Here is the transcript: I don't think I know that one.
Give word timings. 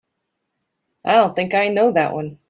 I 1.05 1.15
don't 1.17 1.35
think 1.35 1.53
I 1.53 1.67
know 1.67 1.91
that 1.91 2.15
one. 2.15 2.39